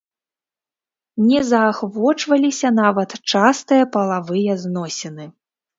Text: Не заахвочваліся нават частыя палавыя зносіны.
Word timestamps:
Не 1.27 1.39
заахвочваліся 1.51 2.75
нават 2.81 3.09
частыя 3.31 3.83
палавыя 3.99 4.53
зносіны. 4.65 5.25